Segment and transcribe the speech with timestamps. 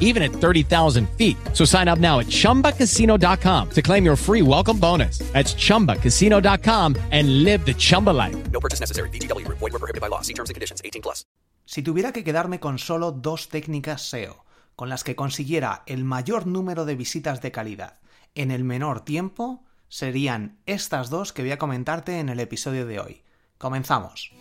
[0.00, 1.36] even at 30,000 feet.
[1.52, 5.18] So sign up now at ChumbaCasino.com to claim your free welcome bonus.
[5.32, 8.36] That's ChumbaCasino.com and live the Chumba life.
[8.50, 9.10] No purchase necessary.
[9.10, 9.46] BGW.
[9.48, 10.22] Void were prohibited by law.
[10.22, 10.82] See terms and conditions.
[10.84, 11.24] 18 plus.
[11.66, 16.46] Si tuviera que quedarme con solo dos técnicas SEO, con las que consiguiera el mayor
[16.46, 17.98] número de visitas de calidad
[18.34, 23.00] en el menor tiempo, serían estas dos que voy a comentarte en el episodio de
[23.00, 23.22] hoy.
[23.58, 24.32] Comenzamos.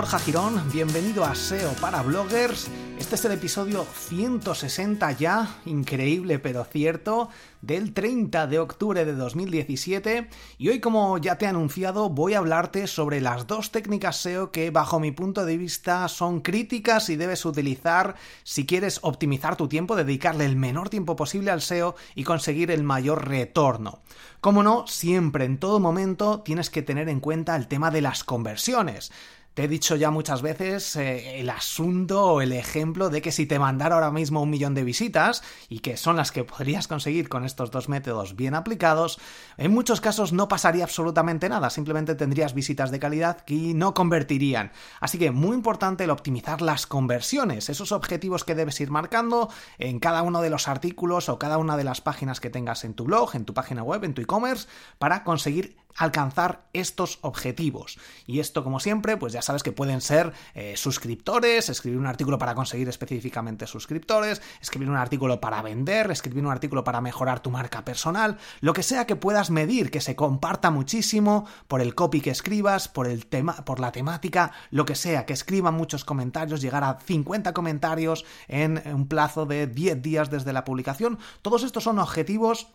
[0.00, 2.70] Borja Girón, bienvenido a SEO para bloggers.
[2.98, 7.28] Este es el episodio 160 ya, increíble pero cierto,
[7.60, 12.38] del 30 de octubre de 2017 y hoy como ya te he anunciado voy a
[12.38, 17.16] hablarte sobre las dos técnicas SEO que bajo mi punto de vista son críticas y
[17.16, 22.24] debes utilizar si quieres optimizar tu tiempo, dedicarle el menor tiempo posible al SEO y
[22.24, 24.00] conseguir el mayor retorno.
[24.40, 28.24] Como no, siempre en todo momento tienes que tener en cuenta el tema de las
[28.24, 29.12] conversiones.
[29.60, 33.58] He dicho ya muchas veces eh, el asunto o el ejemplo de que si te
[33.58, 37.44] mandara ahora mismo un millón de visitas, y que son las que podrías conseguir con
[37.44, 39.20] estos dos métodos bien aplicados,
[39.58, 44.72] en muchos casos no pasaría absolutamente nada, simplemente tendrías visitas de calidad que no convertirían.
[44.98, 49.98] Así que muy importante el optimizar las conversiones, esos objetivos que debes ir marcando en
[49.98, 53.04] cada uno de los artículos o cada una de las páginas que tengas en tu
[53.04, 57.98] blog, en tu página web, en tu e-commerce, para conseguir alcanzar estos objetivos.
[58.26, 62.38] Y esto, como siempre, pues ya sabes que pueden ser eh, suscriptores, escribir un artículo
[62.38, 67.50] para conseguir específicamente suscriptores, escribir un artículo para vender, escribir un artículo para mejorar tu
[67.50, 72.20] marca personal, lo que sea que puedas medir, que se comparta muchísimo por el copy
[72.20, 76.60] que escribas, por el tema, por la temática, lo que sea, que escriban muchos comentarios,
[76.60, 81.18] llegar a 50 comentarios en un plazo de 10 días desde la publicación.
[81.42, 82.68] Todos estos son objetivos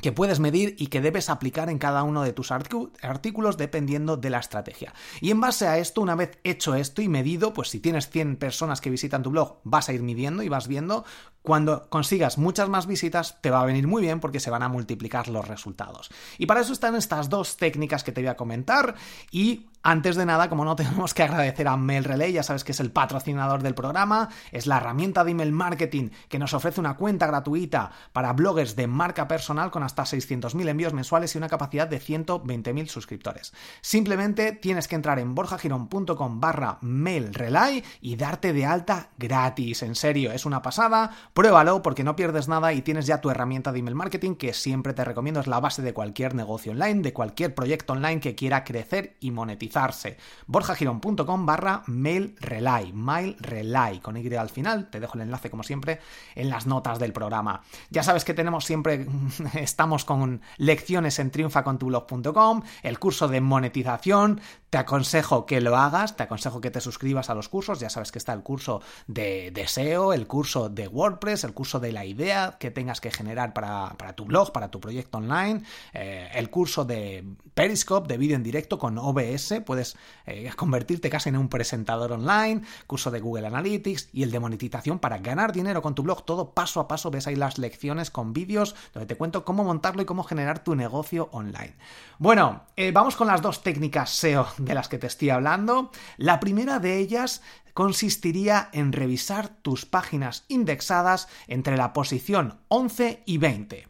[0.00, 4.30] que puedes medir y que debes aplicar en cada uno de tus artículos dependiendo de
[4.30, 4.94] la estrategia.
[5.20, 8.36] Y en base a esto, una vez hecho esto y medido, pues si tienes 100
[8.36, 11.04] personas que visitan tu blog, vas a ir midiendo y vas viendo
[11.42, 14.68] cuando consigas muchas más visitas, te va a venir muy bien porque se van a
[14.68, 16.10] multiplicar los resultados.
[16.36, 18.94] Y para eso están estas dos técnicas que te voy a comentar
[19.30, 22.80] y antes de nada, como no, tenemos que agradecer a MailRelay, ya sabes que es
[22.80, 27.26] el patrocinador del programa, es la herramienta de email marketing que nos ofrece una cuenta
[27.26, 32.00] gratuita para bloggers de marca personal con hasta 600.000 envíos mensuales y una capacidad de
[32.00, 33.54] 120.000 suscriptores.
[33.80, 40.32] Simplemente tienes que entrar en borjagirón.com barra mailrelay y darte de alta gratis, en serio,
[40.32, 43.94] es una pasada Pruébalo porque no pierdes nada y tienes ya tu herramienta de email
[43.94, 47.92] marketing que siempre te recomiendo, es la base de cualquier negocio online, de cualquier proyecto
[47.92, 50.16] online que quiera crecer y monetizarse.
[50.48, 56.00] borjagirón.com barra mailrelay, mailrelay, con Y al final, te dejo el enlace como siempre
[56.34, 57.62] en las notas del programa.
[57.90, 59.06] Ya sabes que tenemos siempre,
[59.54, 64.40] estamos con lecciones en triunfacontublog.com, el curso de monetización,
[64.70, 68.10] te aconsejo que lo hagas, te aconsejo que te suscribas a los cursos, ya sabes
[68.10, 72.04] que está el curso de, de SEO, el curso de WordPress, El curso de la
[72.04, 76.84] idea que tengas que generar para, tu blog, para tu proyecto online, eh, el curso
[76.84, 79.96] de Periscope, de vídeo en directo con OBS, puedes
[80.26, 84.98] eh, convertirte casi en un presentador online, curso de Google Analytics y el de monetización
[84.98, 88.32] para ganar dinero con tu blog, todo paso a paso, ves ahí las lecciones con
[88.32, 91.76] vídeos donde te cuento cómo montarlo y cómo generar tu negocio online.
[92.18, 95.90] Bueno, eh, vamos con las dos técnicas SEO de las que te estoy hablando.
[96.16, 97.42] La primera de ellas
[97.78, 103.86] consistiría en revisar tus páginas indexadas entre la posición 11 y 20.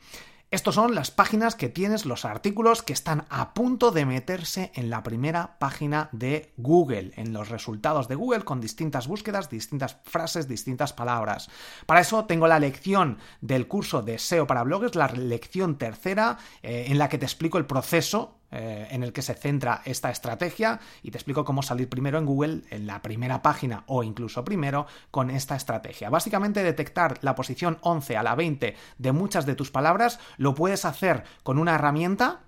[0.51, 4.91] Estos son las páginas que tienes, los artículos que están a punto de meterse en
[4.91, 10.49] la primera página de Google, en los resultados de Google con distintas búsquedas, distintas frases,
[10.49, 11.49] distintas palabras.
[11.87, 16.89] Para eso tengo la lección del curso de SEO para bloggers, la lección tercera, eh,
[16.89, 20.81] en la que te explico el proceso eh, en el que se centra esta estrategia
[21.03, 24.87] y te explico cómo salir primero en Google, en la primera página o incluso primero
[25.11, 26.11] con esta estrategia.
[26.11, 30.85] Básicamente detectar la posición 11 a la 20 de muchas de tus palabras lo puedes
[30.85, 32.41] hacer con una herramienta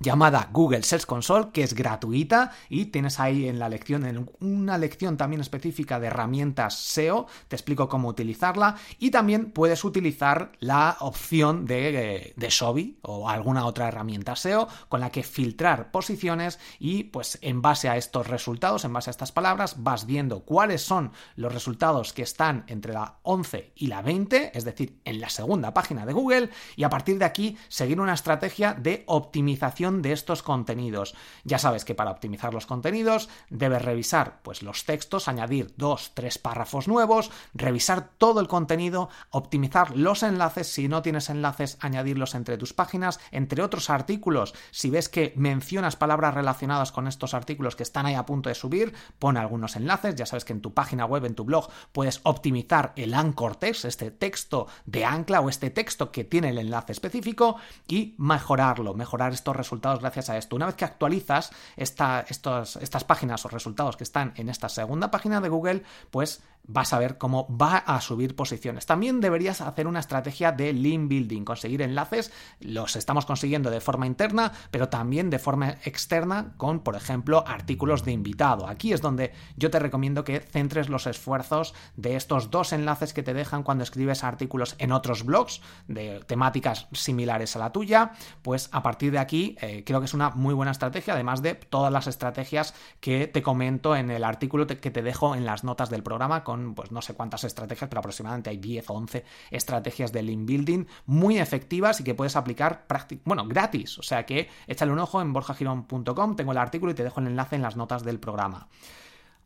[0.00, 4.78] llamada Google Search Console, que es gratuita y tienes ahí en la lección, en una
[4.78, 10.96] lección también específica de herramientas SEO, te explico cómo utilizarla y también puedes utilizar la
[11.00, 16.58] opción de, eh, de Shobi o alguna otra herramienta SEO con la que filtrar posiciones
[16.78, 20.82] y pues en base a estos resultados, en base a estas palabras, vas viendo cuáles
[20.82, 25.28] son los resultados que están entre la 11 y la 20, es decir, en la
[25.28, 30.12] segunda página de Google y a partir de aquí seguir una estrategia de optimización de
[30.12, 31.14] estos contenidos.
[31.44, 36.38] Ya sabes que para optimizar los contenidos debes revisar pues los textos, añadir dos, tres
[36.38, 42.58] párrafos nuevos, revisar todo el contenido, optimizar los enlaces, si no tienes enlaces, añadirlos entre
[42.58, 47.82] tus páginas, entre otros artículos, si ves que mencionas palabras relacionadas con estos artículos que
[47.82, 51.04] están ahí a punto de subir, pon algunos enlaces, ya sabes que en tu página
[51.04, 55.70] web, en tu blog, puedes optimizar el anchor text, este texto de ancla o este
[55.70, 57.56] texto que tiene el enlace específico
[57.86, 60.56] y mejorarlo, mejorar estos resultados gracias a esto.
[60.56, 65.48] Una vez que actualizas estas páginas o resultados que están en esta segunda página de
[65.48, 68.86] Google, pues vas a ver cómo va a subir posiciones.
[68.86, 74.06] También deberías hacer una estrategia de link building, conseguir enlaces, los estamos consiguiendo de forma
[74.06, 78.66] interna, pero también de forma externa con, por ejemplo, artículos de invitado.
[78.66, 83.22] Aquí es donde yo te recomiendo que centres los esfuerzos de estos dos enlaces que
[83.22, 88.68] te dejan cuando escribes artículos en otros blogs de temáticas similares a la tuya, pues
[88.72, 91.92] a partir de aquí eh, creo que es una muy buena estrategia, además de todas
[91.92, 96.02] las estrategias que te comento en el artículo que te dejo en las notas del
[96.02, 100.22] programa con pues no sé cuántas estrategias, pero aproximadamente hay 10 o 11 estrategias de
[100.22, 102.86] link building muy efectivas y que puedes aplicar
[103.24, 107.04] bueno, gratis, o sea que échale un ojo en borjagirón.com, tengo el artículo y te
[107.04, 108.68] dejo el enlace en las notas del programa.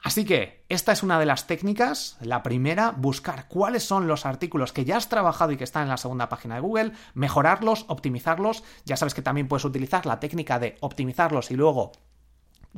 [0.03, 2.17] Así que esta es una de las técnicas.
[2.21, 5.91] La primera, buscar cuáles son los artículos que ya has trabajado y que están en
[5.91, 8.65] la segunda página de Google, mejorarlos, optimizarlos.
[8.87, 11.93] Ya sabes que también puedes utilizar la técnica de optimizarlos y luego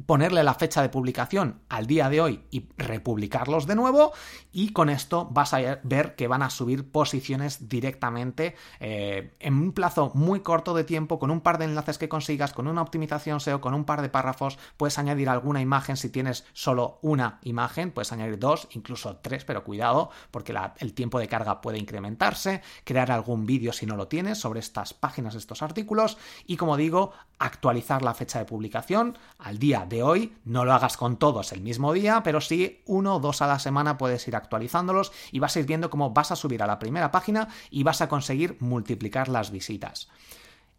[0.06, 4.12] ponerle la fecha de publicación al día de hoy y republicarlos de nuevo
[4.50, 9.72] y con esto vas a ver que van a subir posiciones directamente eh, en un
[9.72, 13.40] plazo muy corto de tiempo con un par de enlaces que consigas con una optimización
[13.40, 17.90] SEO con un par de párrafos puedes añadir alguna imagen si tienes solo una imagen
[17.90, 23.12] puedes añadir dos incluso tres pero cuidado porque el tiempo de carga puede incrementarse crear
[23.12, 26.16] algún vídeo si no lo tienes sobre estas páginas estos artículos
[26.46, 30.96] y como digo actualizar la fecha de publicación al día de hoy, no lo hagas
[30.96, 34.36] con todos el mismo día, pero sí uno o dos a la semana puedes ir
[34.36, 37.82] actualizándolos y vas a ir viendo cómo vas a subir a la primera página y
[37.82, 40.08] vas a conseguir multiplicar las visitas.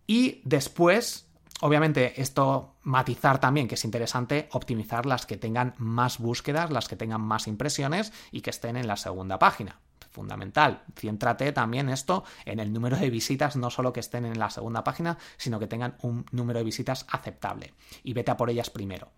[0.08, 1.28] Y después,
[1.62, 6.96] obviamente, esto matizar también que es interesante optimizar las que tengan más búsquedas, las que
[6.96, 9.80] tengan más impresiones y que estén en la segunda página
[10.14, 10.84] fundamental.
[10.96, 14.84] Céntrate también esto en el número de visitas, no solo que estén en la segunda
[14.84, 17.74] página, sino que tengan un número de visitas aceptable.
[18.04, 19.12] Y vete a por ellas primero.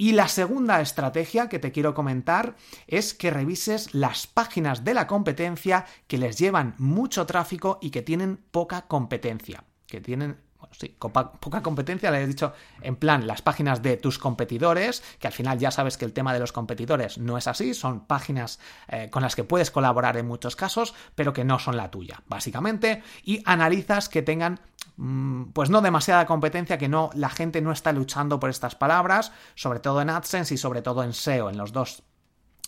[0.00, 2.54] Y la segunda estrategia que te quiero comentar
[2.86, 8.02] es que revises las páginas de la competencia que les llevan mucho tráfico y que
[8.02, 10.38] tienen poca competencia, que tienen
[10.70, 15.32] sí, poca competencia, le he dicho en plan las páginas de tus competidores, que al
[15.32, 18.58] final ya sabes que el tema de los competidores no es así, son páginas
[18.88, 22.22] eh, con las que puedes colaborar en muchos casos, pero que no son la tuya,
[22.26, 24.60] básicamente, y analizas que tengan
[24.96, 29.32] mm, pues no demasiada competencia, que no la gente no está luchando por estas palabras,
[29.54, 32.02] sobre todo en AdSense y sobre todo en SEO, en los dos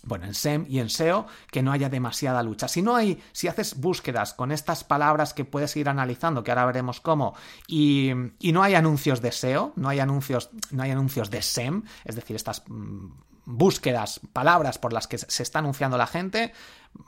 [0.05, 2.69] bueno, en SEM y en SEO, que no haya demasiada lucha.
[2.69, 6.67] Si no hay, si haces búsquedas con estas palabras que puedes ir analizando, que ahora
[6.67, 7.35] veremos cómo,
[7.67, 8.13] y,
[8.53, 12.37] no hay anuncios de SEO, no hay anuncios, no hay anuncios de SEM, es decir,
[12.37, 13.07] estas mm,
[13.45, 16.53] búsquedas, palabras por las que se está anunciando la gente,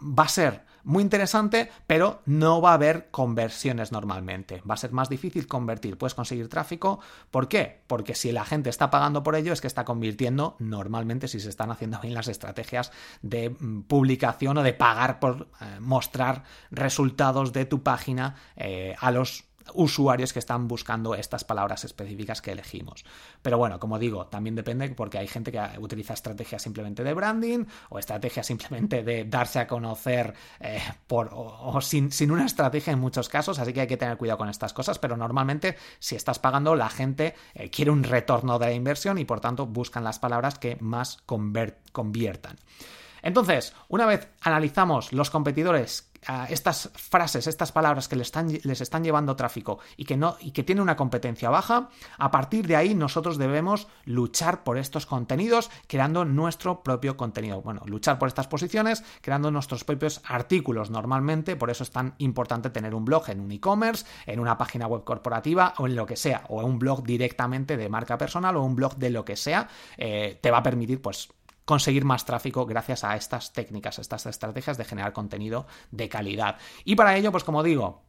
[0.00, 4.62] va a ser muy interesante, pero no va a haber conversiones normalmente.
[4.68, 5.96] Va a ser más difícil convertir.
[5.96, 7.00] Puedes conseguir tráfico.
[7.30, 7.82] ¿Por qué?
[7.86, 11.48] Porque si la gente está pagando por ello, es que está convirtiendo normalmente si se
[11.48, 17.52] están haciendo bien las estrategias de mm, publicación o de pagar por eh, mostrar resultados
[17.52, 19.44] de tu página eh, a los
[19.74, 23.04] usuarios que están buscando estas palabras específicas que elegimos.
[23.42, 27.64] Pero bueno, como digo, también depende porque hay gente que utiliza estrategias simplemente de branding
[27.88, 33.28] o estrategias simplemente de darse a conocer eh, por, o, sin, una estrategia en muchos
[33.28, 36.74] casos, así que hay que tener cuidado con estas cosas, pero normalmente si estás pagando
[36.74, 40.58] la gente eh, quiere un retorno de la inversión y por tanto buscan las palabras
[40.58, 42.56] que más conviertan.
[43.22, 46.12] Entonces, una vez analizamos los competidores
[46.48, 50.52] estas frases, estas palabras que les están, les están llevando tráfico y que, no, y
[50.52, 55.70] que tienen una competencia baja, a partir de ahí nosotros debemos luchar por estos contenidos
[55.88, 57.60] creando nuestro propio contenido.
[57.62, 62.70] Bueno, luchar por estas posiciones creando nuestros propios artículos normalmente, por eso es tan importante
[62.70, 66.16] tener un blog en un e-commerce, en una página web corporativa o en lo que
[66.16, 69.68] sea, o un blog directamente de marca personal o un blog de lo que sea,
[69.96, 71.30] eh, te va a permitir pues
[71.72, 76.58] conseguir más tráfico gracias a estas técnicas, a estas estrategias de generar contenido de calidad.
[76.84, 78.02] Y para ello, pues como digo,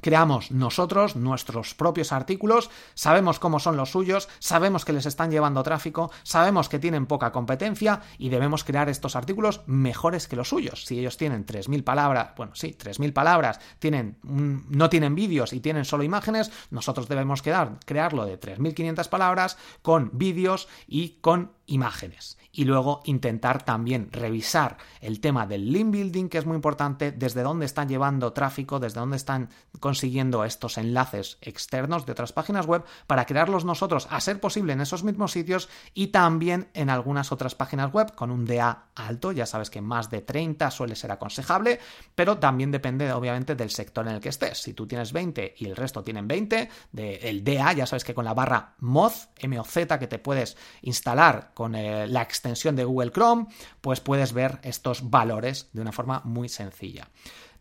[0.00, 5.62] Creamos nosotros nuestros propios artículos, sabemos cómo son los suyos, sabemos que les están llevando
[5.62, 10.84] tráfico, sabemos que tienen poca competencia y debemos crear estos artículos mejores que los suyos.
[10.84, 15.84] Si ellos tienen 3.000 palabras, bueno, sí, 3.000 palabras, tienen, no tienen vídeos y tienen
[15.84, 22.64] solo imágenes, nosotros debemos crear, crearlo de 3.500 palabras con vídeos y con imágenes y
[22.64, 27.66] luego intentar también revisar el tema del link building, que es muy importante, desde dónde
[27.66, 29.48] están llevando tráfico, desde dónde están
[29.80, 34.80] consiguiendo estos enlaces externos de otras páginas web para crearlos nosotros a ser posible en
[34.80, 39.46] esos mismos sitios y también en algunas otras páginas web con un DA alto, ya
[39.46, 41.80] sabes que más de 30 suele ser aconsejable,
[42.14, 44.58] pero también depende obviamente del sector en el que estés.
[44.58, 48.14] Si tú tienes 20 y el resto tienen 20, de, el DA ya sabes que
[48.14, 53.12] con la barra MOZ, M-O-Z, que te puedes instalar con eh, la extensión de Google
[53.12, 53.46] Chrome,
[53.80, 57.08] pues puedes ver estos valores de una forma muy sencilla.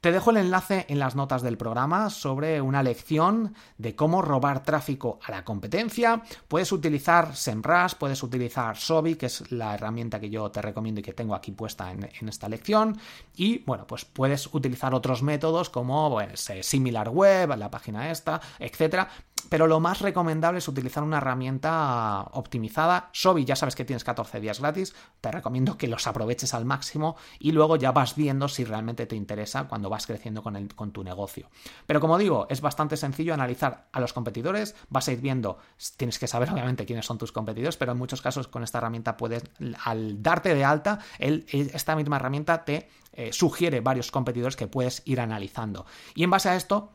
[0.04, 4.62] Te dejo el enlace en las notas del programa sobre una lección de cómo robar
[4.62, 6.22] tráfico a la competencia.
[6.50, 11.04] Puedes utilizar SEMrush, puedes utilizar Sobi, que es la herramienta que yo te recomiendo y
[11.04, 13.00] que tengo aquí puesta en, esta lección.
[13.38, 19.08] Y bueno, pues puedes utilizar otros métodos como pues, eh, SimilarWeb, la página esta, etcétera
[19.50, 23.10] pero lo más recomendable es utilizar una herramienta optimizada.
[23.12, 27.16] Sobi, ya sabes que tienes 14 días gratis, te recomiendo que los aproveches al máximo
[27.40, 30.92] y luego ya vas viendo si realmente te interesa cuando vas creciendo con, el, con
[30.92, 31.50] tu negocio.
[31.86, 35.58] Pero como digo, es bastante sencillo analizar a los competidores, vas a ir viendo,
[35.98, 39.18] tienes que saber obviamente quiénes son tus competidores, pero en muchos casos con esta herramienta
[39.18, 39.44] puedes,
[39.84, 45.20] al darte de alta, esta misma herramienta te eh, sugiere varios competidores que puedes ir
[45.20, 45.86] analizando.
[46.16, 46.92] Y en base a esto,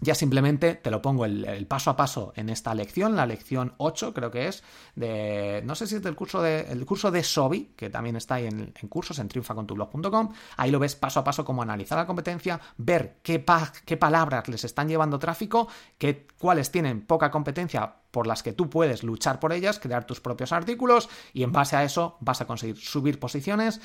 [0.00, 4.14] ya simplemente te lo pongo el, paso a paso en esta lección, la lección 8
[4.14, 4.62] creo que es,
[4.94, 8.36] de, no sé si es del curso de, el curso de Sobi, que también está
[8.36, 12.60] ahí en, cursos en triunfacontublog.com, ahí lo ves paso a paso cómo analizar la competencia,
[12.76, 13.44] ver qué,
[13.84, 18.68] qué palabras les están llevando tráfico, qué, cuáles tienen poca competencia por las que tú
[18.68, 22.46] puedes luchar por ellas, crear tus propios artículos y en base a eso vas a
[22.46, 23.80] conseguir subir posiciones,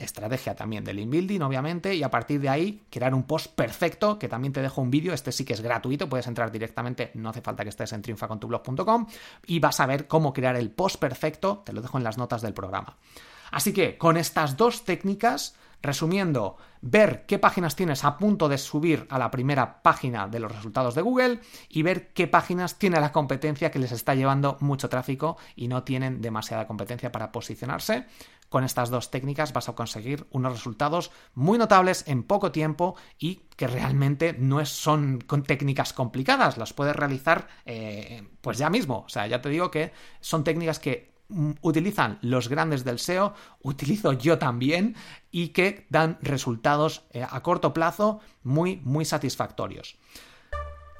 [0.00, 4.28] estrategia también del inbuilding, obviamente, y a partir de ahí crear un post perfecto, que
[4.28, 7.40] también te dejo un vídeo, este sí que es gratuito, puedes entrar directamente, no hace
[7.40, 9.06] falta que estés en triunfacontublog.com,
[9.46, 12.42] y vas a ver cómo crear el post perfecto, te lo dejo en las notas
[12.42, 12.96] del programa.
[13.50, 19.06] Así que con estas dos técnicas, resumiendo, ver qué páginas tienes a punto de subir
[19.10, 23.12] a la primera página de los resultados de Google y ver qué páginas tiene la
[23.12, 28.06] competencia que les está llevando mucho tráfico y no tienen demasiada competencia para posicionarse.
[28.48, 33.42] Con estas dos técnicas vas a conseguir unos resultados muy notables en poco tiempo y
[33.56, 39.04] que realmente no son con técnicas complicadas, las puedes realizar eh, pues ya mismo.
[39.06, 41.10] O sea, ya te digo que son técnicas que
[41.60, 44.96] utilizan los grandes del SEO, utilizo yo también
[45.30, 49.96] y que dan resultados eh, a corto plazo muy, muy satisfactorios.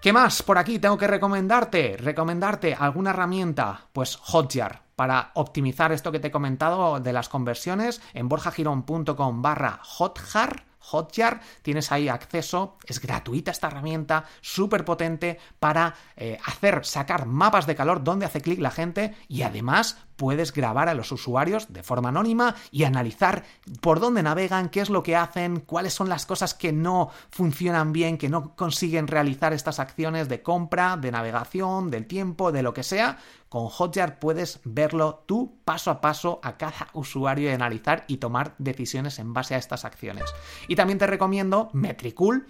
[0.01, 0.43] ¿Qué más?
[0.43, 6.29] Por aquí tengo que recomendarte, recomendarte alguna herramienta, pues Hotjar, para optimizar esto que te
[6.29, 13.51] he comentado de las conversiones en borjagirón.com barra hotjar Hotjar, tienes ahí acceso, es gratuita
[13.51, 18.71] esta herramienta, súper potente para eh, hacer, sacar mapas de calor donde hace clic la
[18.71, 23.43] gente y además puedes grabar a los usuarios de forma anónima y analizar
[23.81, 27.95] por dónde navegan, qué es lo que hacen, cuáles son las cosas que no funcionan
[27.95, 32.75] bien, que no consiguen realizar estas acciones de compra, de navegación, del tiempo, de lo
[32.75, 33.17] que sea.
[33.49, 38.55] Con Hotjar puedes verlo tú paso a paso a cada usuario y analizar y tomar
[38.59, 40.27] decisiones en base a estas acciones.
[40.69, 42.47] Y también te recomiendo Metricool,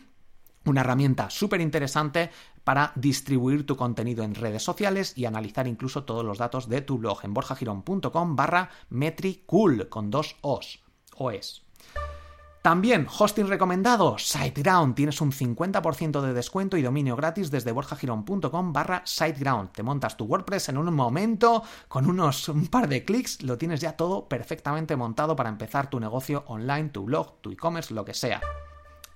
[0.64, 2.30] una herramienta súper interesante
[2.64, 6.98] para distribuir tu contenido en redes sociales y analizar incluso todos los datos de tu
[6.98, 10.82] blog en borjagirón.com barra metricool con dos os.
[11.16, 11.62] OS.
[12.62, 14.94] También, hosting recomendado, SiteGround.
[14.94, 19.72] Tienes un 50% de descuento y dominio gratis desde borjagirón.com barra SiteGround.
[19.72, 23.80] Te montas tu WordPress en un momento, con unos un par de clics, lo tienes
[23.80, 28.12] ya todo perfectamente montado para empezar tu negocio online, tu blog, tu e-commerce, lo que
[28.12, 28.42] sea.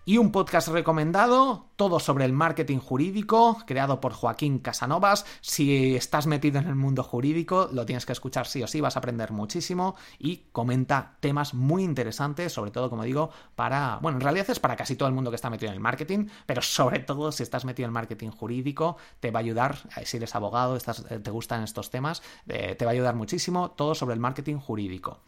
[0.06, 5.24] Y un podcast recomendado, todo sobre el marketing jurídico, creado por Joaquín Casanovas.
[5.40, 8.96] Si estás metido en el mundo jurídico, lo tienes que escuchar sí o sí, vas
[8.96, 14.22] a aprender muchísimo y comenta temas muy interesantes, sobre todo, como digo, para, bueno, en
[14.22, 16.98] realidad es para casi todo el mundo que está metido en el marketing, pero sobre
[16.98, 20.34] todo si estás metido en el marketing jurídico, te va a ayudar, eh, si eres
[20.34, 24.12] abogado, estás, eh, te gustan estos temas, eh, te va a ayudar muchísimo todo sobre
[24.12, 25.20] el marketing jurídico.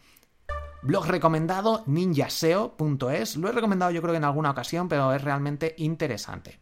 [0.81, 3.37] Blog recomendado ninjaseo.es.
[3.37, 6.59] Lo he recomendado yo creo que en alguna ocasión, pero es realmente interesante.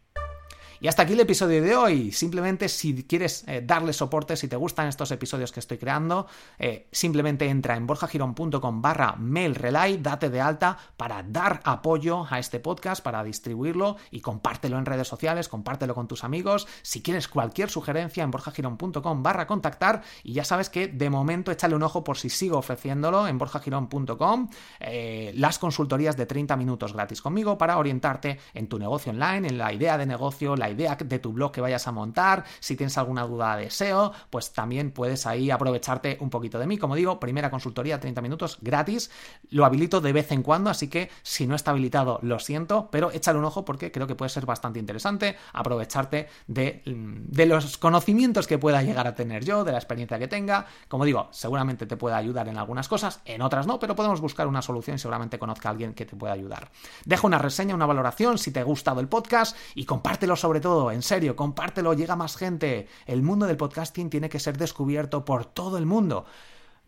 [0.80, 2.12] Y hasta aquí el episodio de hoy.
[2.12, 6.26] Simplemente si quieres eh, darle soporte, si te gustan estos episodios que estoy creando,
[6.58, 12.60] eh, simplemente entra en borjagirón.com barra mailrelay, date de alta para dar apoyo a este
[12.60, 16.66] podcast, para distribuirlo y compártelo en redes sociales, compártelo con tus amigos.
[16.82, 21.74] Si quieres cualquier sugerencia en borjagirón.com barra contactar y ya sabes que de momento échale
[21.74, 24.48] un ojo por si sigo ofreciéndolo en borjagirón.com
[24.80, 29.58] eh, las consultorías de 30 minutos gratis conmigo para orientarte en tu negocio online, en
[29.58, 32.96] la idea de negocio, la idea de tu blog que vayas a montar, si tienes
[32.98, 36.78] alguna duda de SEO, pues también puedes ahí aprovecharte un poquito de mí.
[36.78, 39.10] Como digo, primera consultoría 30 minutos gratis,
[39.50, 43.10] lo habilito de vez en cuando, así que si no está habilitado, lo siento, pero
[43.10, 48.46] échale un ojo porque creo que puede ser bastante interesante aprovecharte de, de los conocimientos
[48.46, 50.66] que pueda llegar a tener yo, de la experiencia que tenga.
[50.88, 54.46] Como digo, seguramente te pueda ayudar en algunas cosas, en otras no, pero podemos buscar
[54.46, 56.70] una solución y seguramente conozca a alguien que te pueda ayudar.
[57.04, 61.02] Deja una reseña, una valoración si te ha gustado el podcast y compártelo todo, en
[61.02, 62.88] serio, compártelo, llega más gente.
[63.06, 66.26] El mundo del podcasting tiene que ser descubierto por todo el mundo.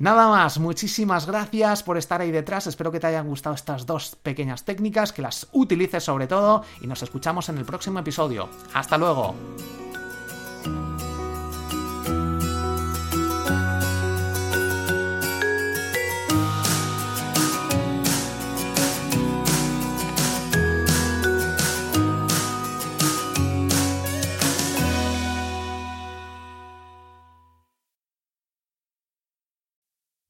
[0.00, 4.14] Nada más, muchísimas gracias por estar ahí detrás, espero que te hayan gustado estas dos
[4.22, 8.48] pequeñas técnicas, que las utilices sobre todo y nos escuchamos en el próximo episodio.
[8.74, 9.34] Hasta luego.